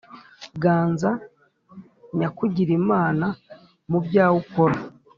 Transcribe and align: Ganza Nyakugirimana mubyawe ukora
Ganza 0.61 1.11
Nyakugirimana 2.17 3.27
mubyawe 3.89 4.35
ukora 4.43 4.77